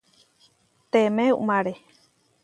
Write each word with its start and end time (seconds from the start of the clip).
Temé 0.91 1.25
uʼmáre. 1.35 1.73